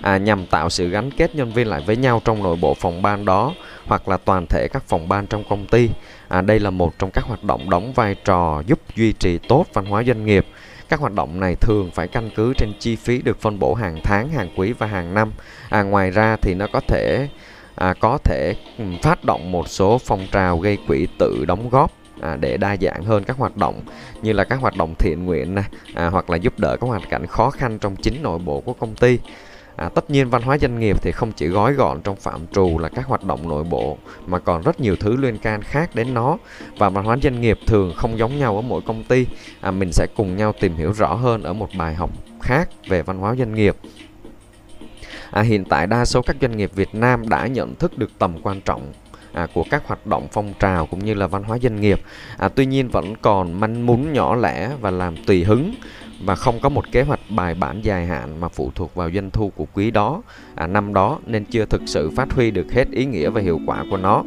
à, 0.02 0.16
nhằm 0.16 0.46
tạo 0.46 0.70
sự 0.70 0.88
gắn 0.88 1.10
kết 1.10 1.34
nhân 1.34 1.52
viên 1.52 1.66
lại 1.66 1.82
với 1.86 1.96
nhau 1.96 2.22
trong 2.24 2.42
nội 2.42 2.56
bộ 2.60 2.74
phòng 2.74 3.02
ban 3.02 3.24
đó 3.24 3.54
hoặc 3.86 4.08
là 4.08 4.16
toàn 4.16 4.46
thể 4.46 4.68
các 4.68 4.82
phòng 4.86 5.08
ban 5.08 5.26
trong 5.26 5.44
công 5.48 5.66
ty. 5.66 5.90
À, 6.28 6.40
đây 6.40 6.60
là 6.60 6.70
một 6.70 6.98
trong 6.98 7.10
các 7.10 7.24
hoạt 7.24 7.44
động 7.44 7.70
đóng 7.70 7.92
vai 7.92 8.14
trò 8.24 8.62
giúp 8.66 8.78
duy 8.96 9.12
trì 9.12 9.38
tốt 9.38 9.66
văn 9.72 9.84
hóa 9.84 10.02
doanh 10.04 10.26
nghiệp. 10.26 10.46
Các 10.88 11.00
hoạt 11.00 11.12
động 11.12 11.40
này 11.40 11.54
thường 11.54 11.90
phải 11.94 12.08
căn 12.08 12.30
cứ 12.36 12.54
trên 12.54 12.72
chi 12.78 12.96
phí 12.96 13.22
được 13.22 13.40
phân 13.40 13.58
bổ 13.58 13.74
hàng 13.74 14.00
tháng, 14.04 14.28
hàng 14.28 14.48
quý 14.56 14.72
và 14.72 14.86
hàng 14.86 15.14
năm. 15.14 15.32
À, 15.68 15.82
ngoài 15.82 16.10
ra 16.10 16.36
thì 16.36 16.54
nó 16.54 16.66
có 16.72 16.80
thể 16.80 17.28
à, 17.74 17.94
có 18.00 18.18
thể 18.24 18.54
phát 19.02 19.24
động 19.24 19.52
một 19.52 19.68
số 19.68 19.98
phong 19.98 20.26
trào 20.32 20.58
gây 20.58 20.78
quỹ 20.86 21.06
tự 21.18 21.44
đóng 21.44 21.68
góp 21.70 21.92
à, 22.20 22.36
để 22.40 22.56
đa 22.56 22.76
dạng 22.80 23.04
hơn 23.04 23.24
các 23.24 23.36
hoạt 23.36 23.56
động 23.56 23.80
như 24.22 24.32
là 24.32 24.44
các 24.44 24.60
hoạt 24.60 24.76
động 24.76 24.94
thiện 24.98 25.24
nguyện 25.24 25.54
này, 25.54 25.64
à, 25.94 26.06
hoặc 26.08 26.30
là 26.30 26.36
giúp 26.36 26.58
đỡ 26.58 26.76
các 26.80 26.86
hoàn 26.86 27.02
cảnh 27.10 27.26
khó 27.26 27.50
khăn 27.50 27.78
trong 27.78 27.96
chính 27.96 28.22
nội 28.22 28.38
bộ 28.38 28.60
của 28.60 28.72
công 28.72 28.94
ty 28.94 29.18
À, 29.78 29.88
tất 29.88 30.10
nhiên 30.10 30.30
văn 30.30 30.42
hóa 30.42 30.58
doanh 30.58 30.80
nghiệp 30.80 31.02
thì 31.02 31.12
không 31.12 31.32
chỉ 31.32 31.46
gói 31.46 31.72
gọn 31.72 32.00
trong 32.02 32.16
phạm 32.16 32.46
trù 32.46 32.78
là 32.78 32.88
các 32.88 33.06
hoạt 33.06 33.24
động 33.24 33.48
nội 33.48 33.64
bộ 33.64 33.98
mà 34.26 34.38
còn 34.38 34.62
rất 34.62 34.80
nhiều 34.80 34.96
thứ 34.96 35.16
liên 35.16 35.38
can 35.38 35.62
khác 35.62 35.94
đến 35.94 36.14
nó 36.14 36.38
và 36.78 36.88
văn 36.88 37.04
hóa 37.04 37.16
doanh 37.22 37.40
nghiệp 37.40 37.58
thường 37.66 37.92
không 37.96 38.18
giống 38.18 38.38
nhau 38.38 38.56
ở 38.56 38.62
mỗi 38.62 38.80
công 38.86 39.04
ty. 39.04 39.26
À, 39.60 39.70
mình 39.70 39.92
sẽ 39.92 40.06
cùng 40.16 40.36
nhau 40.36 40.52
tìm 40.60 40.74
hiểu 40.74 40.92
rõ 40.92 41.14
hơn 41.14 41.42
ở 41.42 41.52
một 41.52 41.68
bài 41.78 41.94
học 41.94 42.10
khác 42.42 42.68
về 42.88 43.02
văn 43.02 43.18
hóa 43.18 43.34
doanh 43.34 43.54
nghiệp. 43.54 43.76
À, 45.30 45.42
hiện 45.42 45.64
tại 45.64 45.86
đa 45.86 46.04
số 46.04 46.22
các 46.22 46.36
doanh 46.40 46.56
nghiệp 46.56 46.70
Việt 46.74 46.94
Nam 46.94 47.28
đã 47.28 47.46
nhận 47.46 47.74
thức 47.74 47.98
được 47.98 48.18
tầm 48.18 48.42
quan 48.42 48.60
trọng 48.60 48.92
à, 49.32 49.46
của 49.54 49.64
các 49.70 49.86
hoạt 49.86 50.06
động 50.06 50.26
phong 50.32 50.54
trào 50.58 50.86
cũng 50.86 51.04
như 51.04 51.14
là 51.14 51.26
văn 51.26 51.42
hóa 51.42 51.58
doanh 51.58 51.80
nghiệp. 51.80 52.00
À, 52.36 52.48
tuy 52.48 52.66
nhiên 52.66 52.88
vẫn 52.88 53.14
còn 53.22 53.60
manh 53.60 53.86
mún 53.86 54.12
nhỏ 54.12 54.36
lẻ 54.36 54.70
và 54.80 54.90
làm 54.90 55.16
tùy 55.26 55.44
hứng 55.44 55.74
và 56.24 56.34
không 56.34 56.60
có 56.60 56.68
một 56.68 56.92
kế 56.92 57.02
hoạch 57.02 57.20
bài 57.30 57.54
bản 57.54 57.80
dài 57.82 58.06
hạn 58.06 58.40
mà 58.40 58.48
phụ 58.48 58.70
thuộc 58.74 58.94
vào 58.94 59.10
doanh 59.10 59.30
thu 59.30 59.52
của 59.56 59.66
quý 59.74 59.90
đó, 59.90 60.22
à, 60.54 60.66
năm 60.66 60.94
đó 60.94 61.18
nên 61.26 61.44
chưa 61.44 61.66
thực 61.66 61.82
sự 61.86 62.10
phát 62.16 62.32
huy 62.32 62.50
được 62.50 62.72
hết 62.72 62.90
ý 62.90 63.04
nghĩa 63.04 63.30
và 63.30 63.40
hiệu 63.40 63.60
quả 63.66 63.84
của 63.90 63.96
nó. 63.96 64.22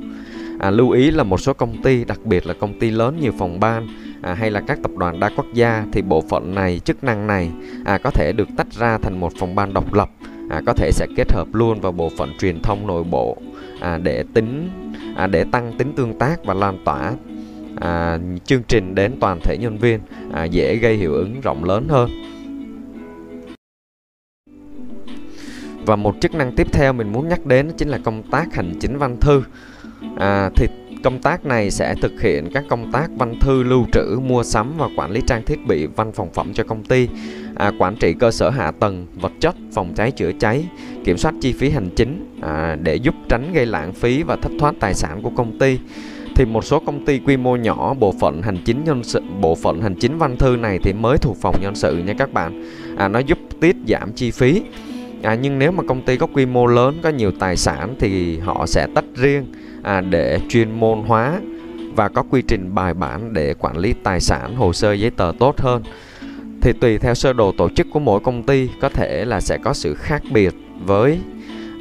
À, 0.60 0.72
lưu 0.72 0.90
ý 0.90 1.12
là 1.12 1.24
một 1.24 1.38
số 1.38 1.54
công 1.54 1.82
ty, 1.84 2.06
đặc 2.06 2.20
biệt 2.26 2.48
là 2.48 2.54
công 2.54 2.80
ty 2.80 2.92
lớn 2.92 3.18
nhiều 3.22 3.32
phòng 3.40 3.60
ban 3.60 3.88
à, 4.22 4.34
hay 4.34 4.52
là 4.52 4.62
các 4.68 4.80
tập 4.84 4.92
đoàn 4.98 5.20
đa 5.20 5.30
quốc 5.36 5.46
gia 5.54 5.86
thì 5.92 6.02
bộ 6.02 6.24
phận 6.30 6.56
này, 6.56 6.80
chức 6.80 7.04
năng 7.04 7.28
này 7.28 7.52
à, 7.86 7.98
có 7.98 8.12
thể 8.12 8.32
được 8.32 8.48
tách 8.58 8.72
ra 8.72 8.98
thành 8.98 9.20
một 9.20 9.32
phòng 9.40 9.56
ban 9.56 9.74
độc 9.74 9.94
lập, 9.94 10.10
à, 10.50 10.62
có 10.66 10.74
thể 10.74 10.92
sẽ 10.92 11.08
kết 11.18 11.32
hợp 11.32 11.48
luôn 11.54 11.82
vào 11.82 11.92
bộ 11.92 12.12
phận 12.18 12.38
truyền 12.40 12.62
thông 12.62 12.88
nội 12.88 13.04
bộ 13.04 13.38
à, 13.82 13.98
để 14.04 14.24
tính 14.34 14.70
à, 15.16 15.28
để 15.28 15.44
tăng 15.52 15.74
tính 15.78 15.94
tương 15.96 16.20
tác 16.20 16.46
và 16.46 16.54
lan 16.54 16.78
tỏa 16.86 17.14
à, 17.76 18.20
chương 18.46 18.64
trình 18.68 18.96
đến 18.96 19.14
toàn 19.20 19.40
thể 19.44 19.58
nhân 19.58 19.78
viên 19.78 20.00
à, 20.34 20.44
dễ 20.44 20.76
gây 20.76 20.98
hiệu 20.98 21.14
ứng 21.14 21.42
rộng 21.42 21.64
lớn 21.64 21.88
hơn. 21.90 22.10
Và 25.86 25.96
một 25.96 26.16
chức 26.22 26.34
năng 26.34 26.56
tiếp 26.56 26.68
theo 26.74 26.94
mình 26.94 27.12
muốn 27.12 27.28
nhắc 27.28 27.46
đến 27.46 27.72
chính 27.78 27.90
là 27.90 27.98
công 28.04 28.24
tác 28.32 28.54
hành 28.54 28.74
chính 28.80 28.98
văn 28.98 29.18
thư. 29.22 29.44
À, 30.18 30.50
thì 30.56 30.68
công 31.04 31.22
tác 31.22 31.46
này 31.46 31.72
sẽ 31.72 31.96
thực 32.02 32.22
hiện 32.22 32.50
các 32.54 32.64
công 32.70 32.92
tác 32.92 33.10
văn 33.18 33.36
thư 33.42 33.64
lưu 33.64 33.86
trữ 33.92 34.20
mua 34.28 34.44
sắm 34.44 34.74
và 34.78 34.88
quản 34.98 35.12
lý 35.12 35.22
trang 35.28 35.46
thiết 35.46 35.68
bị 35.68 35.86
văn 35.86 36.12
phòng 36.12 36.34
phẩm 36.34 36.54
cho 36.54 36.64
công 36.64 36.84
ty 36.84 37.08
à, 37.56 37.72
quản 37.80 37.96
trị 37.96 38.14
cơ 38.14 38.32
sở 38.32 38.50
hạ 38.50 38.72
tầng 38.72 39.08
vật 39.22 39.32
chất 39.40 39.56
phòng 39.74 39.94
cháy 39.96 40.12
chữa 40.12 40.32
cháy 40.40 40.66
kiểm 41.04 41.18
soát 41.18 41.34
chi 41.42 41.54
phí 41.54 41.70
hành 41.70 41.90
chính 41.96 42.38
à, 42.42 42.78
để 42.84 42.96
giúp 42.96 43.16
tránh 43.30 43.54
gây 43.54 43.66
lãng 43.66 43.94
phí 43.94 44.24
và 44.24 44.36
thất 44.36 44.52
thoát 44.60 44.76
tài 44.80 44.94
sản 44.94 45.22
của 45.22 45.30
công 45.30 45.60
ty. 45.60 45.80
Thì 46.36 46.46
một 46.46 46.66
số 46.66 46.80
công 46.80 47.06
ty 47.06 47.20
quy 47.20 47.38
mô 47.38 47.56
nhỏ 47.56 47.94
bộ 47.94 48.14
phận 48.20 48.42
hành 48.42 48.58
chính 48.66 48.84
nhân 48.84 49.04
sự 49.04 49.22
bộ 49.42 49.56
phận 49.56 49.82
hành 49.82 49.96
chính 49.96 50.18
văn 50.18 50.38
thư 50.38 50.58
này 50.58 50.80
thì 50.84 50.94
mới 50.94 51.18
thuộc 51.18 51.38
phòng 51.42 51.56
nhân 51.62 51.76
sự 51.76 51.98
nha 51.98 52.14
các 52.18 52.34
bạn. 52.34 52.64
À, 52.98 53.08
nó 53.08 53.20
giúp 53.20 53.38
tiết 53.60 53.76
giảm 53.88 54.14
chi 54.14 54.32
phí. 54.32 54.62
À, 55.24 55.36
nhưng 55.36 55.60
nếu 55.60 55.72
mà 55.72 55.84
công 55.84 56.02
ty 56.02 56.18
có 56.18 56.28
quy 56.28 56.46
mô 56.46 56.66
lớn 56.66 57.00
có 57.04 57.10
nhiều 57.10 57.32
tài 57.40 57.58
sản 57.58 57.96
thì 58.00 58.40
họ 58.40 58.66
sẽ 58.66 58.88
tách 58.96 59.06
riêng 59.16 59.46
à, 59.84 60.02
để 60.02 60.40
chuyên 60.50 60.80
môn 60.80 61.00
hóa 61.08 61.40
và 61.96 62.10
có 62.10 62.24
quy 62.30 62.42
trình 62.42 62.76
bài 62.76 62.94
bản 62.94 63.34
để 63.34 63.54
quản 63.54 63.78
lý 63.78 63.94
tài 64.04 64.20
sản 64.20 64.56
hồ 64.56 64.74
sơ 64.74 64.94
giấy 64.94 65.10
tờ 65.10 65.32
tốt 65.40 65.60
hơn. 65.60 65.84
Thì 66.62 66.74
tùy 66.74 66.98
theo 66.98 67.14
sơ 67.14 67.34
đồ 67.34 67.52
tổ 67.58 67.70
chức 67.70 67.88
của 67.94 68.00
mỗi 68.00 68.20
công 68.20 68.44
ty 68.44 68.70
có 68.82 68.90
thể 68.90 69.26
là 69.26 69.42
sẽ 69.42 69.58
có 69.64 69.74
sự 69.74 69.94
khác 69.94 70.24
biệt 70.32 70.54
với 70.86 71.20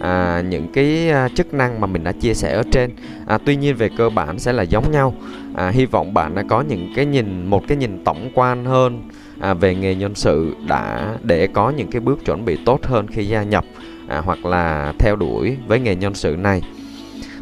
à, 0.00 0.42
những 0.48 0.68
cái 0.72 1.10
à, 1.10 1.28
chức 1.28 1.54
năng 1.54 1.80
mà 1.80 1.86
mình 1.86 2.04
đã 2.04 2.12
chia 2.12 2.34
sẻ 2.34 2.52
ở 2.52 2.62
trên. 2.70 2.90
À, 3.26 3.38
tuy 3.44 3.56
nhiên 3.56 3.76
về 3.76 3.88
cơ 3.96 4.10
bản 4.10 4.38
sẽ 4.38 4.52
là 4.52 4.62
giống 4.62 4.90
nhau. 4.90 5.14
À, 5.54 5.70
hy 5.70 5.86
vọng 5.86 6.14
bạn 6.14 6.34
đã 6.34 6.42
có 6.48 6.60
những 6.60 6.92
cái 6.96 7.06
nhìn 7.06 7.46
một 7.46 7.64
cái 7.68 7.76
nhìn 7.76 8.04
tổng 8.04 8.30
quan 8.34 8.64
hơn 8.64 9.02
à, 9.40 9.54
về 9.54 9.74
nghề 9.74 9.94
nhân 9.94 10.14
sự 10.14 10.54
đã 10.68 11.14
để 11.22 11.46
có 11.46 11.70
những 11.70 11.90
cái 11.90 12.00
bước 12.00 12.24
chuẩn 12.24 12.44
bị 12.44 12.58
tốt 12.64 12.80
hơn 12.86 13.06
khi 13.06 13.24
gia 13.24 13.42
nhập 13.42 13.64
à, 14.08 14.20
hoặc 14.24 14.44
là 14.44 14.92
theo 14.98 15.16
đuổi 15.16 15.56
với 15.66 15.80
nghề 15.80 15.94
nhân 15.94 16.14
sự 16.14 16.36
này. 16.36 16.62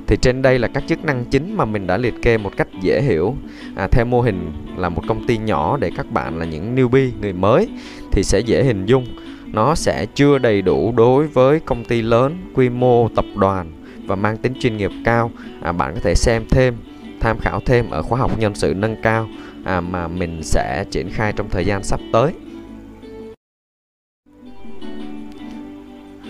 Thì 0.07 0.17
trên 0.17 0.43
đây 0.43 0.59
là 0.59 0.69
các 0.69 0.85
chức 0.89 1.05
năng 1.05 1.25
chính 1.25 1.57
mà 1.57 1.65
mình 1.65 1.87
đã 1.87 1.97
liệt 1.97 2.15
kê 2.23 2.39
một 2.39 2.51
cách 2.57 2.69
dễ 2.83 3.03
hiểu. 3.03 3.35
À, 3.77 3.89
theo 3.91 4.05
mô 4.05 4.21
hình 4.21 4.53
là 4.77 4.89
một 4.89 5.03
công 5.09 5.27
ty 5.27 5.39
nhỏ 5.39 5.77
để 5.81 5.91
các 5.97 6.13
bạn 6.13 6.39
là 6.39 6.45
những 6.45 6.77
newbie 6.77 7.11
người 7.21 7.33
mới 7.33 7.69
thì 8.13 8.23
sẽ 8.23 8.41
dễ 8.41 8.65
hình 8.65 8.87
dung 8.87 9.07
nó 9.53 9.75
sẽ 9.75 10.07
chưa 10.15 10.39
đầy 10.39 10.63
đủ 10.63 10.93
đối 10.97 11.27
với 11.27 11.61
công 11.61 11.85
ty 11.85 12.03
lớn 12.03 12.51
quy 12.55 12.69
mô 12.69 13.09
tập 13.09 13.25
đoàn 13.37 13.73
và 14.07 14.17
mang 14.17 14.37
tính 14.37 14.53
chuyên 14.61 14.77
nghiệp 14.77 14.91
cao. 15.05 15.31
À, 15.63 15.73
bạn 15.73 15.95
có 15.95 16.01
thể 16.01 16.15
xem 16.15 16.45
thêm 16.51 16.75
tham 17.21 17.39
khảo 17.39 17.61
thêm 17.61 17.91
ở 17.91 18.03
khóa 18.03 18.19
học 18.19 18.39
nhân 18.39 18.55
sự 18.55 18.75
nâng 18.75 19.03
cao 19.03 19.29
à, 19.65 19.81
mà 19.81 20.09
mình 20.09 20.43
sẽ 20.43 20.85
triển 20.91 21.11
khai 21.11 21.33
trong 21.33 21.49
thời 21.51 21.65
gian 21.65 21.83
sắp 21.83 22.01
tới. 22.13 22.33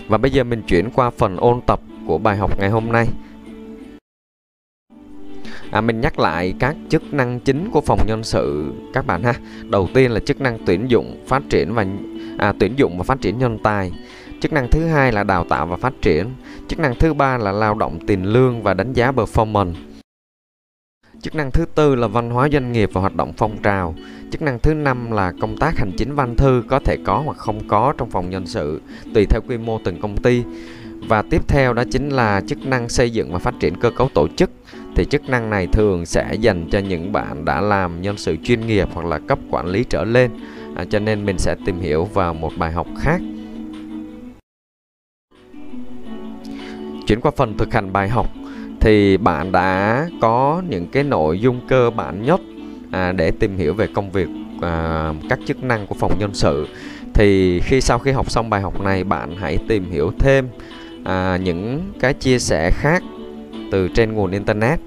Và 0.07 0.17
bây 0.17 0.31
giờ 0.31 0.43
mình 0.43 0.61
chuyển 0.67 0.89
qua 0.89 1.09
phần 1.09 1.37
ôn 1.37 1.61
tập 1.67 1.79
của 2.05 2.17
bài 2.17 2.37
học 2.37 2.59
ngày 2.59 2.69
hôm 2.69 2.91
nay. 2.91 3.07
À, 5.71 5.81
mình 5.81 6.01
nhắc 6.01 6.19
lại 6.19 6.53
các 6.59 6.75
chức 6.89 7.13
năng 7.13 7.39
chính 7.39 7.69
của 7.71 7.81
phòng 7.81 7.99
nhân 8.07 8.23
sự 8.23 8.73
các 8.93 9.05
bạn 9.05 9.23
ha. 9.23 9.33
Đầu 9.63 9.89
tiên 9.93 10.11
là 10.11 10.19
chức 10.19 10.41
năng 10.41 10.57
tuyển 10.65 10.85
dụng, 10.87 11.23
phát 11.27 11.43
triển 11.49 11.73
và 11.73 11.85
à, 12.39 12.53
tuyển 12.59 12.73
dụng 12.75 12.97
và 12.97 13.03
phát 13.03 13.21
triển 13.21 13.37
nhân 13.37 13.57
tài. 13.63 13.91
Chức 14.41 14.53
năng 14.53 14.67
thứ 14.71 14.85
hai 14.85 15.11
là 15.11 15.23
đào 15.23 15.45
tạo 15.49 15.65
và 15.65 15.77
phát 15.77 15.93
triển. 16.01 16.27
Chức 16.67 16.79
năng 16.79 16.95
thứ 16.95 17.13
ba 17.13 17.37
là 17.37 17.51
lao 17.51 17.75
động 17.75 17.99
tiền 18.07 18.23
lương 18.23 18.63
và 18.63 18.73
đánh 18.73 18.93
giá 18.93 19.11
performance. 19.11 19.73
Chức 21.21 21.35
năng 21.35 21.51
thứ 21.51 21.65
tư 21.75 21.95
là 21.95 22.07
văn 22.07 22.29
hóa 22.29 22.49
doanh 22.51 22.71
nghiệp 22.71 22.89
và 22.93 23.01
hoạt 23.01 23.15
động 23.15 23.33
phong 23.37 23.57
trào. 23.63 23.95
Chức 24.31 24.41
năng 24.41 24.59
thứ 24.59 24.73
năm 24.73 25.11
là 25.11 25.33
công 25.41 25.57
tác 25.57 25.77
hành 25.77 25.91
chính 25.97 26.15
văn 26.15 26.35
thư 26.35 26.63
có 26.67 26.79
thể 26.79 26.97
có 27.05 27.21
hoặc 27.25 27.37
không 27.37 27.67
có 27.67 27.93
trong 27.97 28.09
phòng 28.09 28.29
nhân 28.29 28.47
sự 28.47 28.81
tùy 29.13 29.25
theo 29.29 29.41
quy 29.47 29.57
mô 29.57 29.79
từng 29.83 30.01
công 30.01 30.17
ty. 30.17 30.43
Và 31.07 31.21
tiếp 31.21 31.47
theo 31.47 31.73
đó 31.73 31.83
chính 31.91 32.09
là 32.09 32.41
chức 32.47 32.65
năng 32.65 32.89
xây 32.89 33.09
dựng 33.09 33.33
và 33.33 33.39
phát 33.39 33.53
triển 33.59 33.75
cơ 33.75 33.91
cấu 33.91 34.09
tổ 34.13 34.27
chức. 34.27 34.51
Thì 34.95 35.05
chức 35.05 35.29
năng 35.29 35.49
này 35.49 35.67
thường 35.67 36.05
sẽ 36.05 36.33
dành 36.33 36.67
cho 36.71 36.79
những 36.79 37.11
bạn 37.11 37.45
đã 37.45 37.61
làm 37.61 38.01
nhân 38.01 38.17
sự 38.17 38.35
chuyên 38.43 38.67
nghiệp 38.67 38.89
hoặc 38.93 39.05
là 39.05 39.19
cấp 39.27 39.39
quản 39.49 39.67
lý 39.67 39.83
trở 39.83 40.03
lên. 40.03 40.31
À, 40.79 40.85
cho 40.89 40.99
nên 40.99 41.25
mình 41.25 41.37
sẽ 41.37 41.55
tìm 41.65 41.79
hiểu 41.79 42.05
vào 42.05 42.33
một 42.33 42.51
bài 42.57 42.71
học 42.71 42.87
khác. 42.99 43.21
Chuyển 47.07 47.21
qua 47.21 47.31
phần 47.35 47.57
thực 47.57 47.73
hành 47.73 47.93
bài 47.93 48.09
học 48.09 48.27
thì 48.79 49.17
bạn 49.17 49.51
đã 49.51 50.07
có 50.21 50.61
những 50.69 50.87
cái 50.91 51.03
nội 51.03 51.39
dung 51.39 51.61
cơ 51.67 51.89
bản 51.89 52.25
nhất 52.25 52.41
à, 52.91 53.11
để 53.11 53.31
tìm 53.31 53.57
hiểu 53.57 53.73
về 53.73 53.87
công 53.93 54.11
việc 54.11 54.27
à, 54.61 55.13
các 55.29 55.39
chức 55.45 55.63
năng 55.63 55.87
của 55.87 55.95
phòng 55.95 56.19
nhân 56.19 56.33
sự 56.33 56.67
thì 57.13 57.59
khi 57.59 57.81
sau 57.81 57.99
khi 57.99 58.11
học 58.11 58.31
xong 58.31 58.49
bài 58.49 58.61
học 58.61 58.81
này 58.81 59.03
bạn 59.03 59.35
hãy 59.35 59.57
tìm 59.67 59.91
hiểu 59.91 60.11
thêm 60.19 60.47
à, 61.03 61.37
những 61.37 61.91
cái 61.99 62.13
chia 62.13 62.39
sẻ 62.39 62.71
khác 62.73 63.03
từ 63.71 63.87
trên 63.87 64.13
nguồn 64.13 64.31
internet 64.31 64.79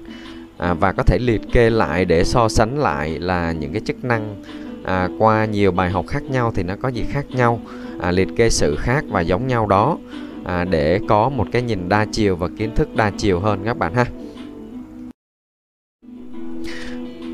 à, 0.57 0.73
và 0.73 0.91
có 0.91 1.03
thể 1.03 1.17
liệt 1.17 1.41
kê 1.53 1.69
lại 1.69 2.05
để 2.05 2.23
so 2.23 2.49
sánh 2.49 2.79
lại 2.79 3.19
là 3.19 3.51
những 3.51 3.71
cái 3.71 3.81
chức 3.85 4.03
năng 4.03 4.43
à, 4.85 5.09
qua 5.17 5.45
nhiều 5.45 5.71
bài 5.71 5.89
học 5.89 6.07
khác 6.07 6.23
nhau 6.23 6.51
thì 6.55 6.63
nó 6.63 6.75
có 6.81 6.89
gì 6.89 7.03
khác 7.09 7.25
nhau 7.29 7.59
à, 7.99 8.11
liệt 8.11 8.27
kê 8.35 8.49
sự 8.49 8.75
khác 8.79 9.03
và 9.09 9.21
giống 9.21 9.47
nhau 9.47 9.67
đó 9.67 9.97
à, 10.45 10.65
để 10.65 10.99
có 11.07 11.29
một 11.29 11.47
cái 11.51 11.61
nhìn 11.61 11.89
đa 11.89 12.05
chiều 12.11 12.35
và 12.35 12.47
kiến 12.57 12.75
thức 12.75 12.95
đa 12.95 13.11
chiều 13.17 13.39
hơn 13.39 13.59
các 13.65 13.77
bạn 13.77 13.93
ha 13.93 14.05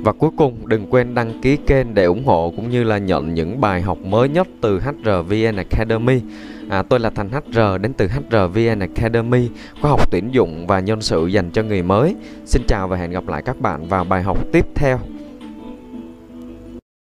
và 0.04 0.12
cuối 0.12 0.30
cùng 0.38 0.68
đừng 0.68 0.86
quên 0.90 1.16
đăng 1.16 1.42
ký 1.42 1.58
kênh 1.68 1.94
để 1.94 2.06
ủng 2.06 2.26
hộ 2.26 2.54
cũng 2.56 2.70
như 2.70 2.84
là 2.84 2.98
nhận 2.98 3.34
những 3.34 3.62
bài 3.62 3.82
học 3.82 3.98
mới 3.98 4.30
nhất 4.30 4.48
từ 4.62 4.80
HRVN 4.80 5.56
Academy. 5.56 6.22
À, 6.70 6.84
tôi 6.84 7.00
là 7.00 7.10
Thành 7.10 7.30
HR 7.30 7.60
đến 7.82 7.94
từ 7.94 8.08
HRVN 8.08 8.80
Academy, 8.80 9.50
khóa 9.82 9.92
học 9.92 10.12
tuyển 10.12 10.30
dụng 10.32 10.68
và 10.68 10.80
nhân 10.80 11.02
sự 11.02 11.28
dành 11.28 11.52
cho 11.52 11.64
người 11.64 11.84
mới. 11.84 12.16
Xin 12.46 12.62
chào 12.68 12.88
và 12.88 12.98
hẹn 12.98 13.12
gặp 13.12 13.28
lại 13.28 13.42
các 13.42 13.60
bạn 13.62 13.88
vào 13.88 14.04
bài 14.04 14.24
học 14.24 14.38
tiếp 14.52 14.66
theo. 14.76 15.00